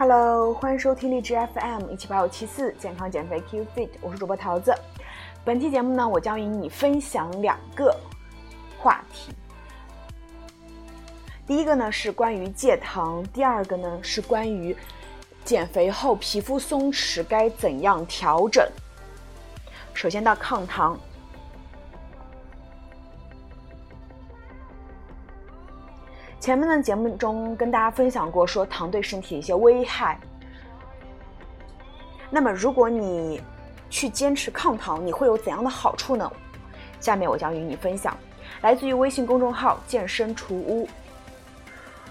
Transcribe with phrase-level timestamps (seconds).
[0.00, 4.72] Hello，欢迎收听荔枝 FM 一七八五七四健康减肥 Q Fit，我是主播桃子。
[5.44, 7.92] 本期节目呢，我将与你分享两个
[8.78, 9.32] 话题。
[11.48, 14.76] 第一个呢是关于戒糖，第二个呢是关于
[15.44, 18.64] 减肥后皮肤松弛该怎样调整。
[19.94, 20.96] 首先到抗糖。
[26.48, 30.18] 前面的节目中跟大家分享过，说糖对身体一些危害。
[32.30, 33.38] 那么，如果你
[33.90, 36.32] 去坚持抗糖，你会有怎样的好处呢？
[37.00, 38.16] 下面我将与你分享，
[38.62, 40.88] 来自于微信公众号“健身除污”。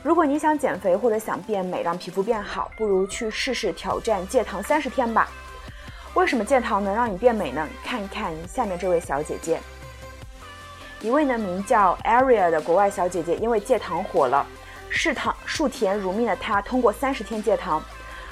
[0.03, 5.27] 如果你想减肥或者想变美，让皮肤变好，不如去试试挑战戒糖三十天吧。
[6.13, 7.67] 为什么戒糖能让你变美呢？
[7.83, 9.59] 看看下面这位小姐姐。
[11.01, 14.45] 一位呢名叫 Aria 的国外小姐姐，因为戒糖火了，
[14.89, 17.81] 嗜糖嗜甜如命的她，通过三十天戒糖，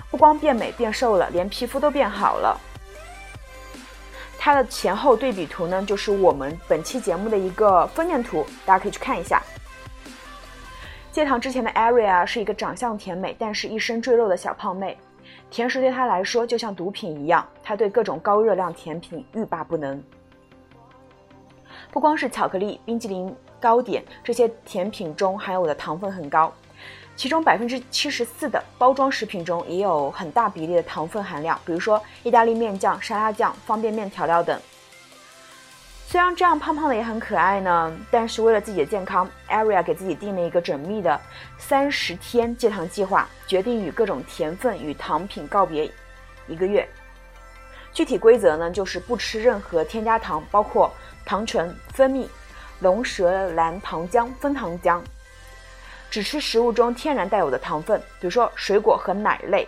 [0.10, 2.60] 不光变美变瘦了，连皮肤都变好了。
[4.40, 9.42] 她的前后对比图呢，就是我们本期节目的一个封面图，大家可以去看一下。
[11.12, 14.98] 戒糖之前的 Aria 是一个长相甜美，但是一身赘肉的小胖妹，
[15.50, 20.04] 甜食对她来说就像毒品一样，她对各种高热量甜品欲罢不能。
[21.96, 26.54] 不光是巧克力、冰淇淋、糕点这些甜品中含有的糖分很高，
[27.16, 34.60] 其中百分之七十四的包装食品中也有很大比例的糖分含量，比如说意大利面酱、沙拉酱、方便面调料等。
[36.06, 41.18] 虽然这样胖胖的也很可爱呢，但是为了自己的健康，Aria 给自己定了一个缜密的
[41.58, 45.90] 三十天戒糖计划，决定与各种甜分与糖品告别
[46.50, 46.86] 一个月。
[47.96, 50.92] 具体规则呢，就是不吃任何添加糖，包括。
[51.28, 52.30] 糖醇、蜂蜜、
[52.82, 55.02] 龙舌兰糖浆、枫糖浆，
[56.08, 59.68] 只吃食物中天然带有的糖分，比如说水果和奶类。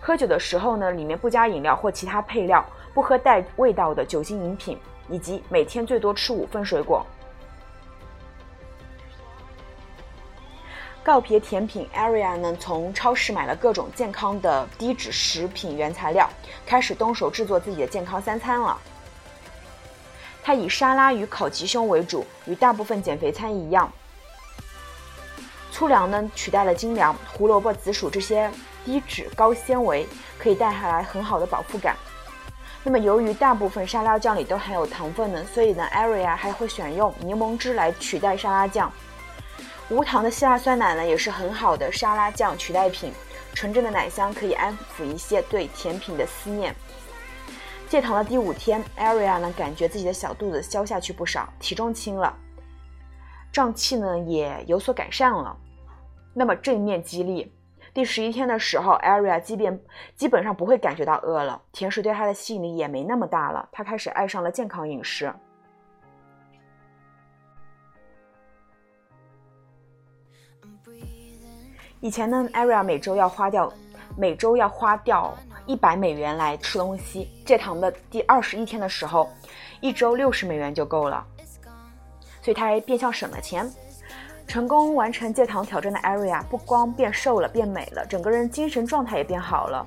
[0.00, 2.64] 喝酒的时候呢，里面不加饮料或其他配料，
[2.94, 4.78] 不喝带味道的酒精饮品，
[5.10, 7.04] 以及每天最多吃五份水果。
[11.02, 16.28] 告别甜品 area 呢从超市买了各种健康的低脂食品原材料，
[16.66, 18.78] 开始动手制作自己的健康三餐了。
[20.42, 23.90] 它以沙拉与烤鸡胸为主，与大部分减肥餐一样。
[25.70, 28.50] 粗粮呢取代了精粮，胡萝卜、紫薯这些
[28.84, 30.06] 低脂高纤维
[30.38, 31.96] 可以带来很好的饱腹感。
[32.82, 38.90] 那么由于大部分沙拉酱里都含有糖分呢，所以呢 area 还会选用柠檬汁来取代沙拉酱。
[39.90, 43.12] 无糖的希腊酸奶呢也是很好的沙拉酱取代品。
[43.52, 46.72] 纯正的奶香可以安抚一些对甜品的思念。
[47.88, 52.32] 戒糖的第五天，Aria 呢感觉自己的小肚子消下去不少，体重轻了，
[53.50, 55.56] 胀气呢也有所改善了。
[56.32, 57.52] 那么正面激励，
[57.92, 59.76] 第十一天的时候，Aria 即便
[60.14, 65.34] 基本上不会感觉到饿了，甜食对她的吸引力也没那么大了，她开始爱上了健康饮食。
[72.00, 73.70] 以前呢，Aria 每周要花掉，
[74.16, 75.36] 每周要花掉。
[75.66, 79.30] 一百美元来吃东西，戒糖的第二十一天的时候，
[79.80, 81.24] 一周六十美元就够了，
[82.42, 83.70] 所以他还变相省了钱。
[84.48, 89.86] 成功完成戒糖挑战的 Aria 不光变瘦了、变美了，整个人精神状态也变好了。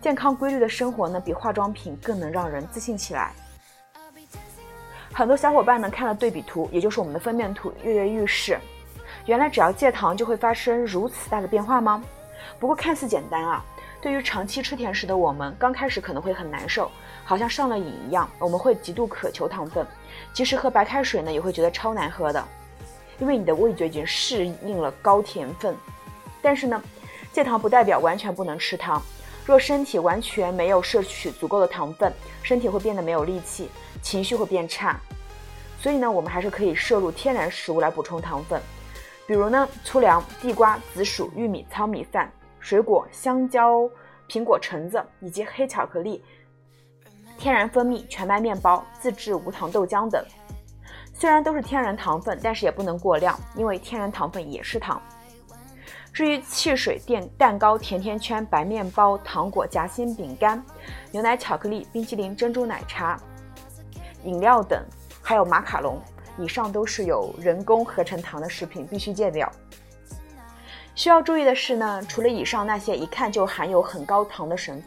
[0.00, 3.32] 健康规律的生活呢，比化妆品更能让人自信起来。
[5.12, 8.58] 很多小伙伴呢看了对比图，也就是我们的封面图，跃跃欲试。
[9.26, 12.02] 原来只要戒糖就会发生如此大的变化吗？
[12.58, 13.64] 不过看似简单啊。
[14.02, 16.90] 对于长期吃甜食的我们，刚开始可能会很难受，
[17.22, 18.26] 好像上了瘾一样。
[18.38, 19.86] 我们会极度渴求糖分，
[20.32, 22.42] 即使喝白开水呢，也会觉得超难喝的，
[23.18, 25.76] 因为你的味觉已经适应了高甜分。
[26.40, 26.82] 但是呢，
[27.30, 29.02] 戒糖不代表完全不能吃糖。
[29.44, 32.10] 若身体完全没有摄取足够的糖分，
[32.42, 33.68] 身体会变得没有力气，
[34.00, 34.98] 情绪会变差。
[35.78, 38.58] 所以呢，我们还是可以摄入天然食物来补充糖分，
[39.30, 42.28] 比如呢，粗粮、地瓜、紫薯、玉米、糙米饭。
[42.58, 43.88] 水果、香蕉、
[44.28, 46.24] 苹果、橙子以及黑巧克力、
[47.38, 50.20] 天然蜂蜜、全麦面包、自制无糖豆浆等，
[51.14, 55.00] 虽然都是天然糖分，但是也不能过量，因为天然糖分也是糖。
[56.12, 60.60] 至于汽水、电蛋糕、甜甜圈、白面包、糖果、夹心饼干、
[61.12, 63.16] 牛奶、巧克力、冰淇淋、珍珠奶茶、
[64.24, 64.84] 饮料等，
[65.22, 66.02] 还有马卡龙，
[66.40, 69.50] 以上都是有人工合成糖的食品，必须戒掉。
[70.94, 74.82] 需要注意的是呢，除了以上那些一看就含有很高糖的神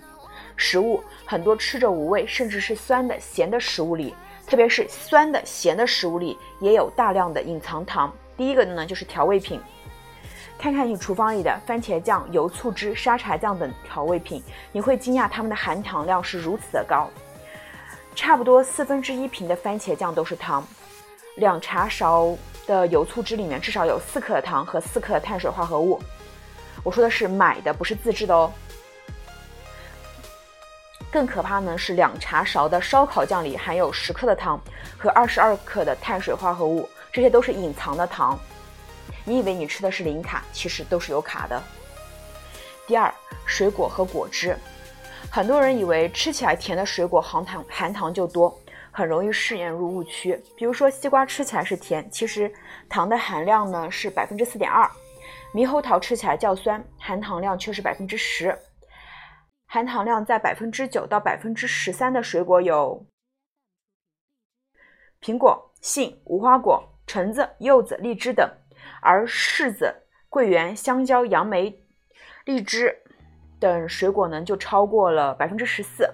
[0.55, 4.13] 食物，很多吃着无味甚至是酸的咸的食物里，
[4.45, 8.13] 特别是酸的咸的食物里也有大量的隐藏糖。
[8.35, 9.59] 第一个呢就是调味品，
[10.57, 17.09] 看看你厨房里的番茄酱、油醋汁、沙茶酱等调味品，你会惊讶它们的含糖量是如此的高。
[18.13, 20.63] 差不多四分之一瓶的番茄酱都是糖，
[21.35, 22.37] 两茶勺
[22.67, 25.99] 的油醋汁里面至少有四克的糖和四克的碳水化合物。
[26.83, 28.51] 我说的是买的，不是自制的哦。
[31.11, 34.59] 更可怕呢是两茶勺的烧烤酱里含有十克的糖
[34.97, 38.39] 和二十二克的碳水化合物，这些都是隐藏的糖。
[39.23, 41.61] 你以为你吃的是零卡，其实都是有卡的。
[42.87, 43.13] 第二，
[43.45, 44.57] 水果和果汁，
[45.29, 48.59] 很多人以为吃起来甜的水果含糖含糖就多，
[48.93, 50.39] 很容易试验入误区。
[50.55, 52.49] 比如说西瓜吃起来是甜，其实
[52.87, 54.87] 糖的含量呢是百分之四点二；
[55.53, 58.57] 猕猴桃吃起来较酸，含糖量却是百分之十。
[59.65, 63.03] 含糖量在百分之九到百分之十三的水果有
[65.19, 68.47] 苹果、杏、无花果、橙子、柚子、荔枝等。
[69.01, 69.93] 而柿子、
[70.29, 71.73] 桂圆、香蕉、杨梅、
[72.45, 72.95] 荔枝
[73.59, 76.09] 等水果呢，就超过了百分之十四。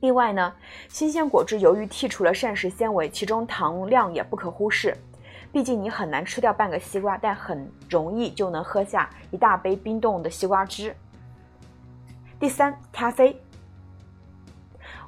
[0.00, 0.52] 另外呢，
[0.88, 4.96] 新鲜果汁由于剔除了膳食纤维，其中糖量也不可忽视。
[5.50, 10.94] 毕竟你很难吃掉半个西瓜，但很容易就能喝下一大杯冰冻的西瓜汁。
[12.38, 13.40] 第三，咖啡。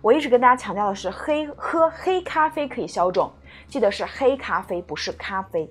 [0.03, 3.31] 我一直跟大家强调的是，黑喝黑咖啡可以消肿。
[3.69, 5.71] 记得是黑咖啡，不是咖啡，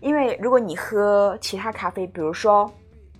[0.00, 2.72] 因为如果你喝其他咖啡，比如说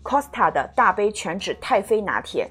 [0.03, 2.51] Costa 的大杯全脂太妃拿铁，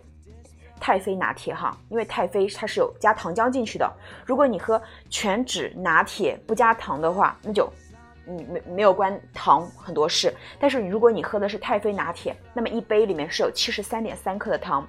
[0.80, 3.92] 太妃拿铁哈，因为太妃它是有加糖浆进去的。
[4.26, 7.72] 如果你喝全脂拿铁不加糖的话，那就
[8.28, 10.34] 嗯没没有关糖很多事。
[10.60, 14.88] 但是如果你喝的是太妃拿铁，那么一杯里面是有七十三点三克的糖。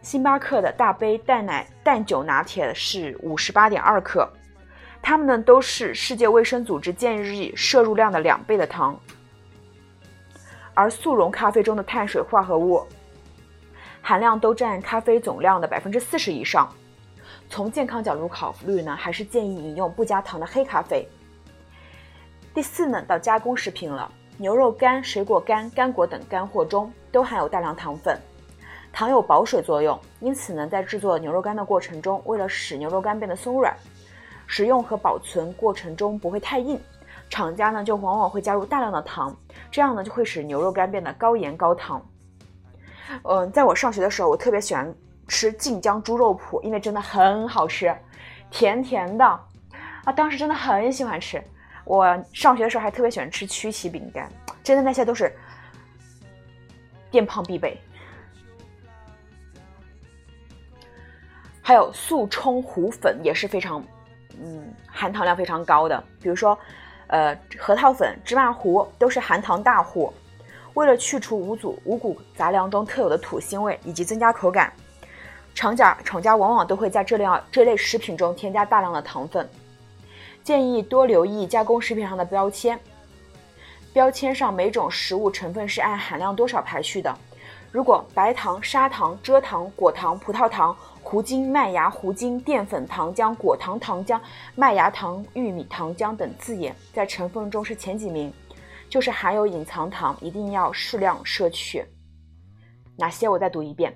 [0.00, 4.28] 星巴克的大杯淡奶淡酒拿铁是五十八点二克。
[5.04, 8.96] 它们呢都是世界卫生组织建议摄入量的两倍的糖，
[10.74, 12.86] 而速溶咖啡中的碳水化合物
[14.02, 16.68] 含量都占咖啡总量的百分之四十以上。
[17.48, 21.08] 从健康角度考虑呢，还是建议饮用不加糖的黑咖啡。
[22.52, 28.18] 第四呢，到加工食品了，牛肉干、水果干、干果等干货中都含有大量糖分，
[28.92, 33.74] 糖有保水作用，因此呢，在制作牛肉干的过程中，为了使牛肉干变得松软。
[34.46, 36.78] 食用和保存过程中不会太硬，
[37.30, 39.34] 厂家呢就往往会加入大量的糖，
[39.70, 42.04] 这样呢就会使牛肉干变得高盐高糖。
[43.24, 44.92] 嗯，在我上学的时候，我特别喜欢
[45.28, 47.94] 吃晋江猪肉脯，因为真的很好吃，
[48.50, 49.24] 甜甜的
[50.04, 51.42] 啊，当时真的很喜欢吃。
[51.84, 54.30] 我上学的时候还特别喜欢吃曲奇饼干，
[54.62, 55.34] 真的那些都是
[57.10, 57.80] 变胖必备。
[61.60, 63.84] 还有速冲糊粉也是非常。
[64.42, 66.58] 嗯，含糖量非常高的，比如说，
[67.08, 70.10] 呃，核桃粉、芝麻糊都是含糖大户。
[70.74, 74.72] 为了去除五谷五谷杂粮中特有的土腥味以及增加口感，
[75.54, 79.48] 厂家厂家往往都会在这类这类食品中添加大量的糖分。
[80.42, 82.78] 建议多留意加工食品上的标签，
[83.92, 87.14] 标签上每种食物成分是按含量多少排序的。
[87.70, 90.76] 如果白糖、砂糖、蔗糖、果糖、葡萄糖。
[91.04, 94.18] 糊精、麦芽糊精、淀粉、糖浆、果糖、糖浆、
[94.54, 98.32] 麦芽糖、玉米糖浆等字眼在成分中是前几名，
[98.92, 101.82] 就是含有隐藏糖，一定要适量摄取。
[102.94, 103.26] 哪些？
[103.26, 103.90] 我再读一遍：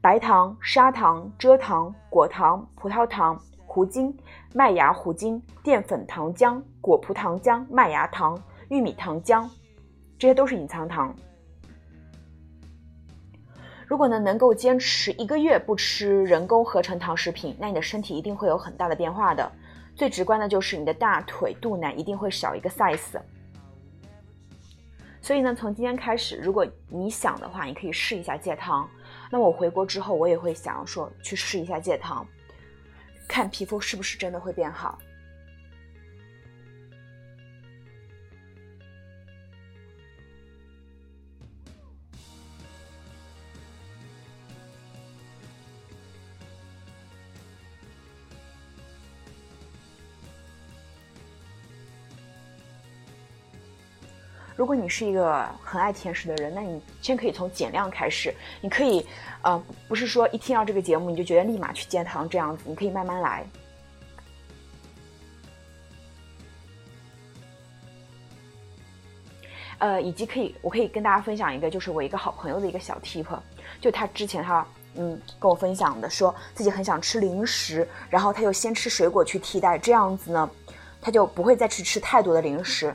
[0.00, 4.16] 白糖、砂糖、蔗糖、果糖、葡萄糖、糊精、
[4.54, 9.46] 麦芽糊精、淀粉糖浆、果葡糖浆、麦芽糖、玉米糖浆，
[10.18, 11.14] 这些都是隐藏糖。
[13.86, 19.52] 如果呢能够坚持一个月不吃人工合成糖食品，那你的身体一定会有很大的变化的。
[19.94, 23.20] 最直观的就是你的大腿肚腩一定会小一个 size。
[25.22, 28.88] 所以呢，从今天开始，如果你想的话，你可以试一下戒糖。
[29.30, 32.26] 那我回国之后，我也会想要说去试一下戒糖，
[33.28, 34.98] 看皮肤是不是真的会变好。
[54.60, 58.34] 如果你是一个很爱甜食的人，那你先可以从减量开始。
[58.60, 59.06] 你可以，
[59.40, 63.46] 呃，不是说一听到这个节目你就觉得立马去戒糖这样子，你可以慢慢来。
[69.78, 73.24] 呃，以及可以，我可以跟大家分享一个，就是我一个好朋友的一个小 tip，
[73.80, 80.50] 就他之前他嗯跟我分享的，说自己很想吃零食，然后他就先吃水果去替代，这样子呢，
[81.00, 82.94] 他就不会再去吃太多的零食。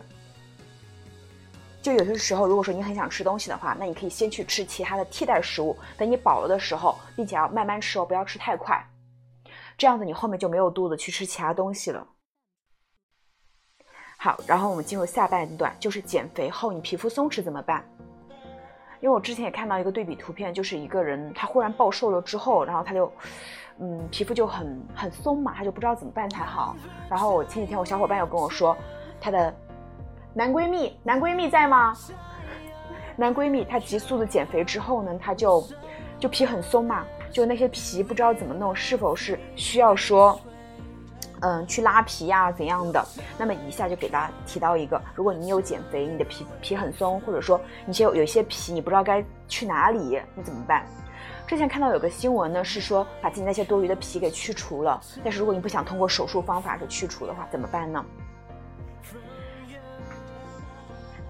[1.85, 8.83] 就有些时候，如果说你很想吃东西的话，那你可以先去吃其他的替代食物，等你饱了的时候，并且要慢慢吃哦，不要吃太快。
[9.77, 12.07] 这样子你后面就没有肚子去吃其他东西了。
[14.17, 17.87] 好，然后我们进入下半段，就是减肥后你皮肤松弛怎么办？
[18.99, 23.13] 因为我之前也看到一个对比图片，就是一个人他忽然暴瘦了之后，然后他就，
[23.77, 26.75] 嗯，皮肤就很很松嘛，他就不知道怎么办才好。
[27.07, 28.75] 然后我前几天我小伙伴有跟我说，
[29.21, 29.55] 他的
[30.37, 31.95] 男闺蜜，男闺蜜在吗？
[33.15, 35.65] 男闺蜜他急速的减肥之后呢，他就
[36.19, 40.37] 就皮很松嘛，就那些皮不知道怎么弄，是否是需要说。
[41.41, 43.05] 嗯，去拉皮呀，怎样的？
[43.37, 50.85] 那么以下就给大家提到一个，如果你有减肥，你的皮皮很松，或者说你些有一些皮你不知道该去哪里，你怎么办？
[51.47, 58.03] 之前看到有个新闻呢，是说把自己那些多余的皮给去除了，但是如果你不想通过手术方法给去除的话，怎么办呢？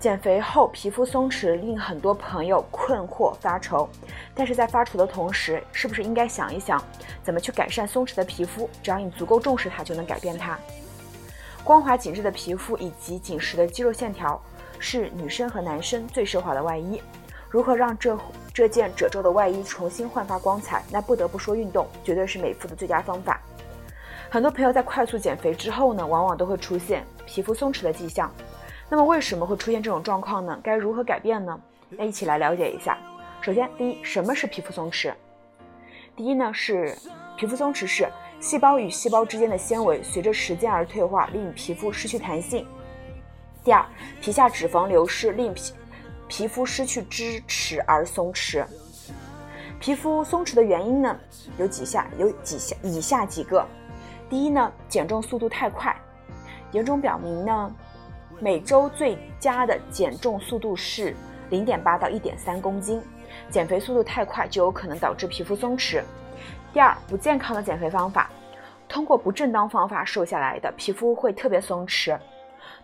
[0.06, 3.90] 减肥后皮肤松弛令很多朋友困惑发愁，
[4.36, 6.80] 但是在发愁的同时，是不是应该想一想，
[7.24, 8.70] 怎么去改善松弛的皮肤？
[8.84, 10.60] 只要你足够重视它，就能改变它。
[11.64, 14.40] 光滑紧致的皮肤以及紧实的肌肉线条，
[14.78, 17.02] 是女生和男生最奢华的外衣。
[17.50, 18.16] 如何让这
[18.54, 20.84] 这件褶皱的外衣重新焕发光彩？
[20.92, 23.42] 那不得不说运动，绝对是美肤的最佳方法。
[24.30, 28.32] 很多朋友在快速减肥之后呢，往往都会出现皮肤松弛的迹象。
[28.88, 30.60] 那么为什么会出现这种状况呢？
[30.64, 31.60] 该如何改变呢？
[31.90, 32.98] 那一起来了解一下。
[33.42, 35.14] 首先，第一，什么是皮肤松弛？
[36.16, 36.96] 第一呢是
[37.36, 38.08] 皮肤松弛是
[38.40, 42.66] 细胞与细胞之间的纤维随着时间而退化，令皮肤失去弹性。
[43.64, 43.84] 第二，
[44.22, 45.74] 皮下脂肪流失，令皮
[46.28, 48.66] 皮肤失去支持而松弛。
[49.80, 51.20] 皮肤松弛的原因呢
[51.58, 53.66] 有几下，有几下以下几个。
[54.30, 55.96] 第一呢，减重速度太快，
[56.72, 57.76] 研究表明呢。
[58.40, 61.16] 每周最佳的减重速度是
[61.50, 63.02] 零点八到一点三公斤，
[63.50, 66.02] 减肥速度太快就有可能导致皮肤松弛。
[66.74, 68.30] 第二，不健康的减肥方法，
[68.90, 72.20] 通过不正当方法瘦下来的皮肤会特别松弛，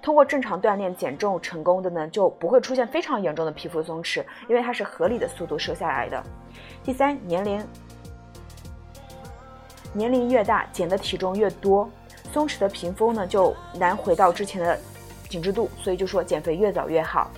[0.02, 6.24] 通过正常锻炼减重成功的呢就不会出现非常严重的皮肤松弛，因为它是合理的速度瘦下来的。
[6.82, 7.68] 第三，年龄
[9.92, 11.90] 年龄越大，减的体重越多，
[12.32, 14.80] 松弛的皮肤呢就难回到之前的。
[15.32, 17.32] 紧致度，所以就说减肥越早越好。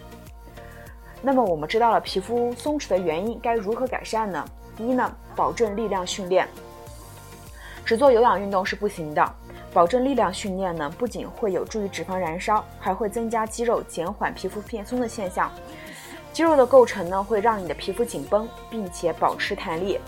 [1.22, 4.44] 那么我们知道了皮肤松弛的原因，该如何改善呢？
[4.80, 6.48] 一呢，保证力量训练，
[7.86, 9.24] 只做有氧运动是不行的。
[9.72, 15.52] 保证力量训练呢，不仅会有助于脂肪燃烧，还会增加肌肉，减缓皮肤变松的现象。
[16.32, 20.00] 肌肉的构成呢，会让你的皮肤紧绷，并且保持弹力。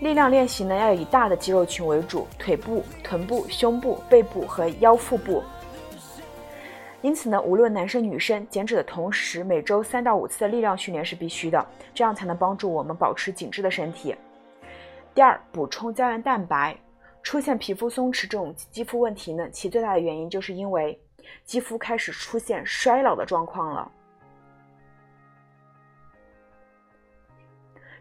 [0.00, 5.42] 力量练习呢，要以大的肌肉群为主，腿部、臀部、胸部、背部和腰腹部。
[7.02, 14.14] 因此呢，无论男生女生，减脂的同时，每周三到五次的力量训练是必须的，这样才能帮助我们保持紧致的身体。
[15.14, 16.76] 第二，补充胶原蛋白。
[17.20, 20.98] 出现皮肤松弛这种肌肤问题呢，其最大的原因就是因为
[21.44, 23.90] 肌肤开始出现衰老的状况了。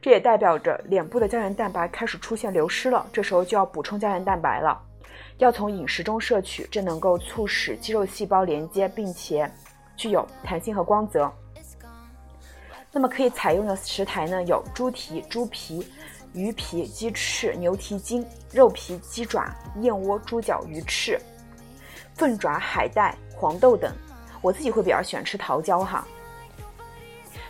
[0.01, 4.79] 这也代表着脸部的胶原蛋白开始出现流失了，这时候就要补充胶原蛋白了，
[5.37, 9.51] 要从饮食中摄取，这能够促使肌肉细胞连接，并且
[9.95, 11.31] 具有弹性和光泽。
[12.91, 15.85] 那么可以采用的食材呢，有猪蹄、猪皮、
[16.33, 21.19] 鱼皮、鸡翅、牛蹄筋、肉皮、鸡爪、燕窝、猪脚、鱼翅、
[22.15, 23.91] 凤爪、海带、黄豆等。
[24.41, 26.07] 我自己会比较喜欢吃桃胶哈。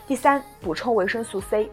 [0.07, 1.69] 第三，补充维生素 C。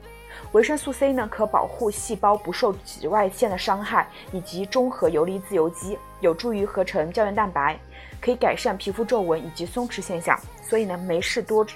[0.53, 7.79] 维生素 C 呢，可保护细胞不受紫外线的伤害，以及中和游离自由基，有助于合成胶原蛋白，
[8.21, 10.39] 可以改善皮肤皱纹以及松弛现象。
[10.63, 11.67] 所以呢，没事多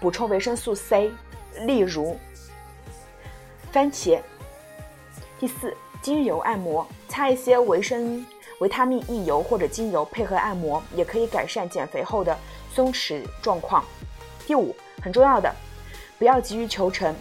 [0.00, 1.10] 补充维生素 C，
[1.60, 2.18] 例如
[3.72, 4.20] 番茄。
[5.38, 8.24] 第四，精油按摩，擦一些维生
[8.60, 12.36] 维他命 E 油或者精油配合按摩，也可以改善减肥后的
[12.72, 13.84] 松弛状况。
[14.46, 15.54] 第五，很重要的，
[16.18, 17.14] 不要急于求成。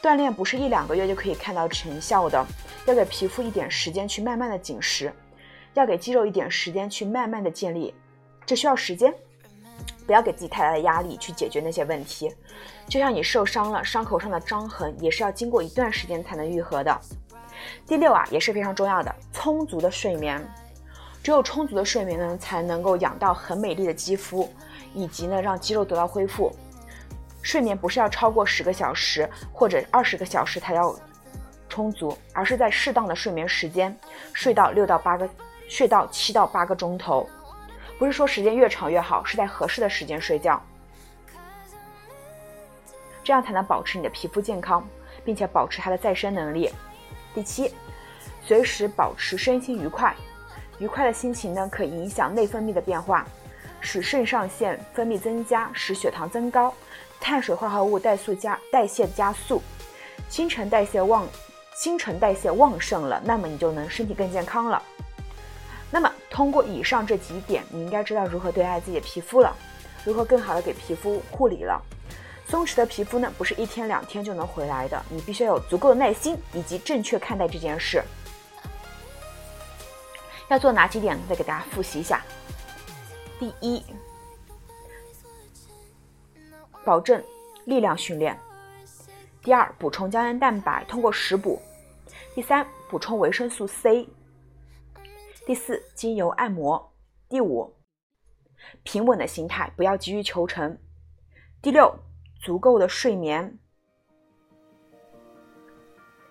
[0.00, 2.46] 锻炼不是一两个月就可以看到成效的，
[2.86, 5.12] 要给皮肤一点时间去慢慢的紧实，
[5.74, 7.92] 要给肌肉一点时间去慢慢的建立，
[8.46, 9.12] 这需要时间，
[10.06, 12.32] 不要给自己太大的压力去解决那些问题。
[12.88, 17.00] 就像你受伤了，伤口上的伤痕也是要经过一段时间才能愈合的。
[17.84, 20.40] 第六啊，也是非常重要的，充足的睡眠，
[21.24, 24.48] 只有充足的睡眠呢，才能够养到很美丽的肌肤，
[24.94, 26.54] 以及呢让肌肉得到恢复。
[27.42, 30.94] 睡眠不是要超过十个小时或者二十个小时才要
[31.68, 33.96] 充足，而是在适当的睡眠时间，
[34.32, 35.28] 睡到六到八个，
[35.68, 37.28] 睡到七到八个钟头，
[37.98, 40.60] 不是说时间越长越好，是在合适的时间睡觉，
[43.22, 44.86] 这样才能保持你的皮肤健康，
[45.24, 46.70] 并且保持它的再生能力。
[47.34, 47.72] 第七，
[48.42, 50.14] 随时保持身心愉快，
[50.78, 53.24] 愉快的心情呢，可影响内分泌的变化，
[53.80, 56.74] 使肾上腺分泌增加，使血糖增高。
[57.20, 59.62] 碳水化合物代速加代谢加速，
[60.28, 61.26] 新陈代谢旺，
[61.74, 64.82] 新陈代谢旺盛了，那么你就能身体更健康了。
[65.90, 69.54] 那么通过以上这几点，你应该知道如何对待自己的皮肤了，
[70.04, 71.80] 如何更好的给皮肤护理了。
[72.46, 78.02] 松弛的皮肤呢，不是一天两天就能回来的，你必须要有足够的耐心，以及正确看待这件事。
[80.48, 81.18] 要做哪几点？
[81.28, 82.22] 再给大家复习一下。
[83.38, 83.84] 第一。
[86.88, 87.22] 保证
[87.66, 88.34] 力量训练。
[89.42, 91.60] 第二，补充胶原蛋白，通过食补。
[92.34, 94.08] 第三，补充维生素 C。
[95.44, 96.90] 第四，精油按摩。
[97.28, 97.76] 第五，
[98.84, 100.78] 平稳的心态，不要急于求成。
[101.60, 101.94] 第六，
[102.40, 103.58] 足够的睡眠。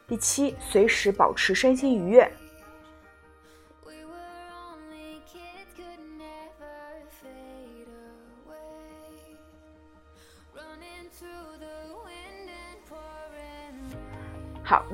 [0.08, 2.28] 第七，随时保持身心愉悦。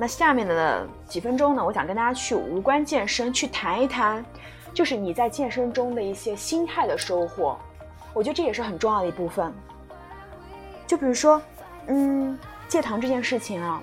[0.04, 4.22] 那下面的几分钟呢，我想跟大家去无关健身，去谈一谈，
[4.74, 7.56] 就是你在健身中的一些心态的收获。
[8.12, 9.50] 我觉得这也是很重要的一部分。
[10.86, 11.40] 就比如说，
[11.86, 13.82] 嗯，戒糖这件事情啊，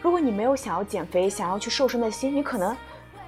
[0.00, 2.76] 如果你没有想要减肥、想要去瘦身的心，你可能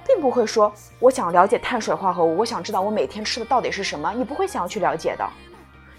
[0.07, 5.29] 并不会说我想了解碳水化合物，我想知道我每天吃的到底是什么，你不会想要去了解的。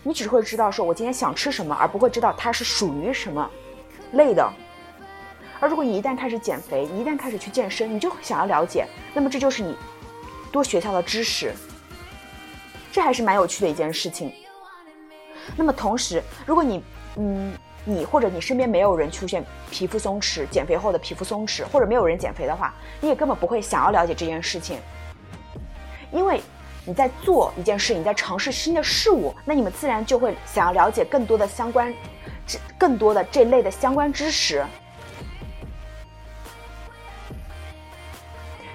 [0.02, 3.50] 你只会知道说我今天想吃什么，而不会知道它是属于什么
[4.12, 4.50] 类的。
[5.64, 9.74] 而如果你一旦开始减肥，你一旦开始去健身，你就会想要了解，那么这就是你
[10.52, 11.54] 多学校的知识，
[12.92, 14.30] 这还是蛮有趣的一件事情。
[15.56, 16.84] 那么同时，如果你
[17.16, 17.50] 嗯
[17.82, 24.76] 你或者你身边没有人出现皮肤松弛、减肥后的皮肤松弛，或者没有人减肥的话，你也根本不会想要了解这件事情，
[26.12, 26.42] 因为
[26.84, 31.90] 你在做一件事，你在尝试新的事物，那你们自然就会想要了解更多的相关，
[32.46, 34.62] 这更多的这类的相关知识。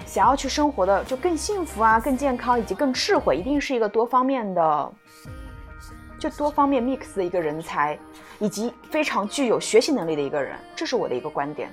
[0.10, 4.92] 想要去生活的就更幸福啊，更健康以及更智慧，一定是一个多方面的，
[6.18, 7.98] 就多方面 mix 的一个人才，
[8.40, 11.72] 以及非常具有学习能力的一个人，这是我的一个观点。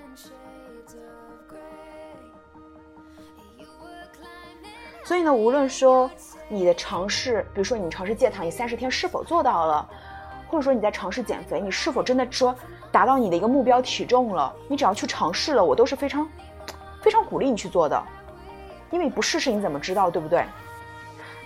[5.03, 6.11] 所以呢，无论说
[6.47, 9.89] 你的尝试，比如说你尝试戒糖，你三十天是否做到了，
[10.47, 12.55] 或者说你在尝试减肥，你是否真的说
[12.93, 16.29] 达到你的一个目标体重了，你只要去尝试了，我都是非常
[17.01, 18.05] 非常鼓励你去做的。
[18.97, 20.43] 因为你不试试你怎么知道，对不对？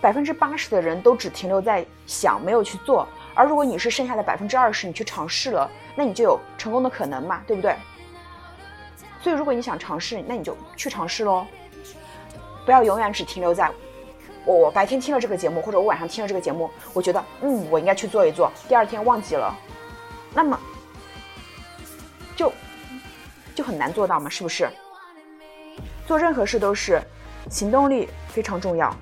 [0.01, 3.05] 百分之八十的人都只停留在想，没有去做。
[3.35, 7.75] 而如果你是剩下的百分之二十，你去尝试了，那你就有成功的可能嘛，对不对？
[9.21, 11.45] 所以如果你想尝试，那你就去尝试喽。
[12.65, 13.69] 不要永远只停留在，
[14.45, 19.53] 我我白天听了这个节目，或者我晚上听了这个节目，我觉得嗯，我应该去做一做，第二天忘记了，
[20.33, 20.57] 那么
[22.37, 22.53] 就
[23.57, 24.71] 就很难做到嘛，是不是？
[26.07, 27.03] 做任何事都是。
[27.49, 28.95] 行动力非常重要。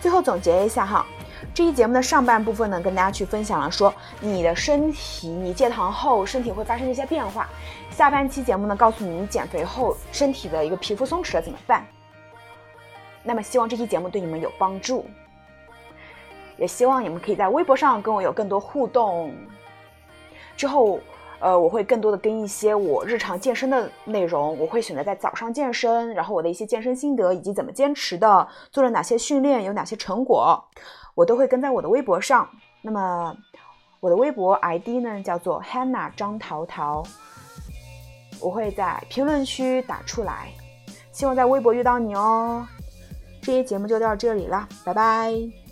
[0.00, 1.04] 最后总结一下哈，
[1.52, 7.48] 这一节目的上半部分呢，跟大家去分享了说你的身体，你戒糖后身体会发生一些变化。
[7.90, 11.84] 下半期节目呢，告诉你减肥后身体的一个皮肤松弛了怎么办。
[13.24, 15.04] 那么希望这期节目对你们有帮助。
[16.56, 19.34] 也希望你们可以在微博上跟我有更多互动。
[20.56, 20.98] 之后，
[21.38, 30.64] 呃，我会更多的跟一些我日常健身的内容，我会选择在早上健身，然后我的一些健身心得以及怎么坚持的，做了哪些训练，有哪些成果，
[31.14, 32.48] 我都会跟在我的微博上。
[32.80, 33.36] 那么，
[34.00, 37.02] 我的微博 ID 呢叫做 Hannah 张桃桃，
[38.40, 40.48] 我会在评论区打出来，
[41.12, 42.66] 希望在微博遇到你哦。
[43.42, 45.65] 这期节目就到这里了，拜拜。